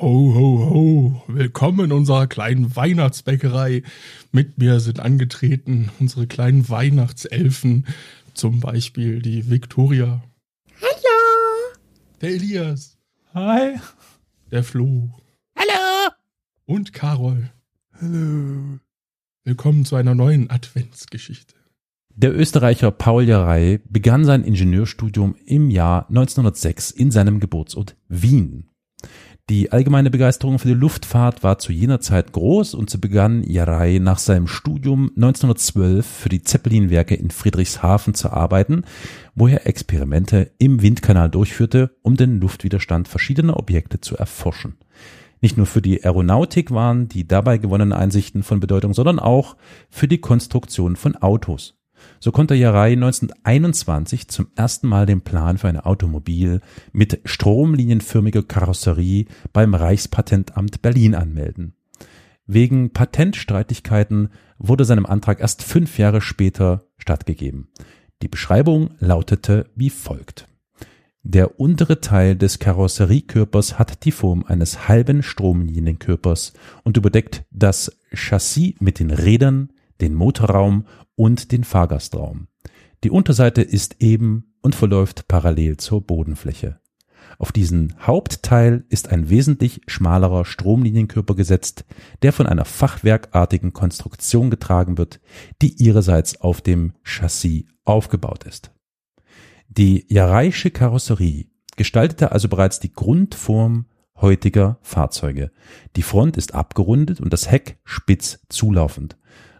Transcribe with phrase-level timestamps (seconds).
[0.00, 1.05] ho ho ho.
[1.28, 3.82] Willkommen in unserer kleinen Weihnachtsbäckerei.
[4.30, 7.84] Mit mir sind angetreten unsere kleinen Weihnachtselfen.
[8.32, 10.22] Zum Beispiel die Victoria.
[10.80, 11.78] Hallo.
[12.20, 12.96] Der Elias.
[13.34, 13.74] Hi.
[14.52, 15.10] Der Flo.
[15.56, 16.12] Hallo.
[16.64, 17.50] Und Carol.
[18.00, 18.78] Hallo.
[19.42, 21.56] Willkommen zu einer neuen Adventsgeschichte.
[22.14, 28.70] Der Österreicher Paul Jarey begann sein Ingenieurstudium im Jahr 1906 in seinem Geburtsort Wien.
[29.48, 34.00] Die allgemeine Begeisterung für die Luftfahrt war zu jener Zeit groß und so begann Jarey
[34.00, 38.82] nach seinem Studium 1912 für die Zeppelinwerke in Friedrichshafen zu arbeiten,
[39.36, 44.78] wo er Experimente im Windkanal durchführte, um den Luftwiderstand verschiedener Objekte zu erforschen.
[45.40, 49.56] Nicht nur für die Aeronautik waren die dabei gewonnenen Einsichten von Bedeutung, sondern auch
[49.90, 51.75] für die Konstruktion von Autos.
[52.20, 56.60] So konnte Jarei 1921 zum ersten Mal den Plan für ein Automobil
[56.92, 61.74] mit stromlinienförmiger Karosserie beim Reichspatentamt Berlin anmelden.
[62.46, 64.28] Wegen Patentstreitigkeiten
[64.58, 67.68] wurde seinem Antrag erst fünf Jahre später stattgegeben.
[68.22, 70.46] Die Beschreibung lautete wie folgt.
[71.28, 76.52] Der untere Teil des Karosseriekörpers hat die Form eines halben Stromlinienkörpers
[76.84, 82.48] und überdeckt das Chassis mit den Rädern, den Motorraum und den Fahrgastraum.
[83.04, 86.80] Die Unterseite ist eben und verläuft parallel zur Bodenfläche.
[87.38, 91.84] Auf diesen Hauptteil ist ein wesentlich schmalerer Stromlinienkörper gesetzt,
[92.22, 95.20] der von einer fachwerkartigen Konstruktion getragen wird,
[95.60, 98.70] die ihrerseits auf dem Chassis aufgebaut ist.
[99.68, 103.86] Die Jaraische Karosserie gestaltete also bereits die Grundform
[104.20, 105.50] heutiger Fahrzeuge.
[105.96, 109.18] Die Front ist abgerundet und das Heck spitz zulaufend.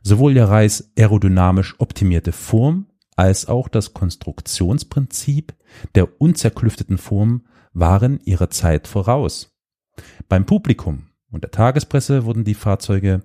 [0.08, 2.86] Sowohl der Reis aerodynamisch optimierte Form
[3.16, 5.52] als auch das Konstruktionsprinzip
[5.96, 9.58] der unzerklüfteten Form waren ihrer Zeit voraus.
[10.28, 13.24] Beim Publikum und der Tagespresse wurden die Fahrzeuge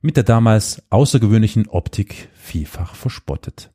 [0.00, 3.74] mit der damals außergewöhnlichen Optik vielfach verspottet.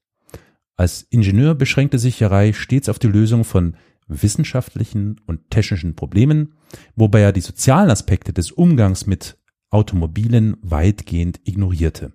[0.76, 3.76] Als Ingenieur beschränkte sich Jarei stets auf die Lösung von
[4.08, 6.56] wissenschaftlichen und technischen Problemen,
[6.96, 9.38] wobei er die sozialen Aspekte des Umgangs mit
[9.70, 12.14] Automobilen weitgehend ignorierte.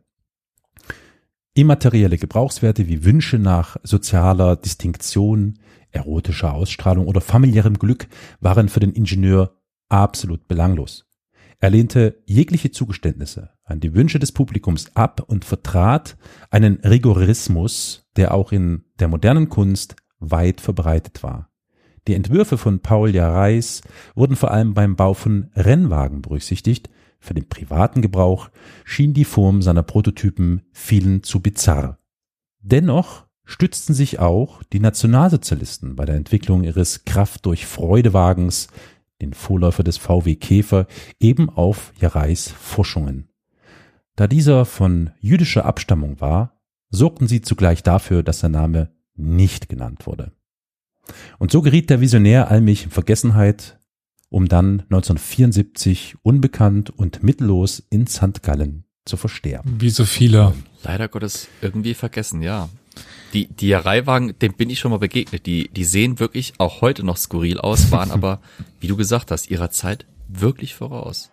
[1.56, 5.60] Immaterielle Gebrauchswerte wie Wünsche nach sozialer Distinktion,
[5.92, 8.08] erotischer Ausstrahlung oder familiärem Glück
[8.40, 9.54] waren für den Ingenieur
[9.88, 11.06] absolut belanglos.
[11.60, 16.16] Er lehnte jegliche Zugeständnisse an die Wünsche des Publikums ab und vertrat
[16.50, 21.50] einen Rigorismus, der auch in der modernen Kunst weit verbreitet war.
[22.08, 23.82] Die Entwürfe von Paul Jareis
[24.16, 26.90] wurden vor allem beim Bau von Rennwagen berücksichtigt,
[27.24, 28.50] für den privaten Gebrauch
[28.84, 31.98] schien die Form seiner Prototypen vielen zu bizarr.
[32.60, 38.68] Dennoch stützten sich auch die Nationalsozialisten bei der Entwicklung ihres Kraft durch Freudewagens,
[39.22, 40.86] den Vorläufer des VW Käfer,
[41.18, 43.28] eben auf Jareis Forschungen.
[44.16, 50.06] Da dieser von jüdischer Abstammung war, sorgten sie zugleich dafür, dass sein Name nicht genannt
[50.06, 50.32] wurde.
[51.38, 53.78] Und so geriet der Visionär allmählich in Vergessenheit
[54.34, 58.42] um dann 1974 unbekannt und mittellos in St.
[58.42, 59.80] Gallen zu versterben.
[59.80, 60.54] Wie so viele.
[60.82, 62.68] Leider Gottes irgendwie vergessen, ja.
[63.32, 65.46] Die, die Reihwagen, dem bin ich schon mal begegnet.
[65.46, 68.40] Die, die sehen wirklich auch heute noch skurril aus, waren aber,
[68.80, 71.30] wie du gesagt hast, ihrer Zeit wirklich voraus.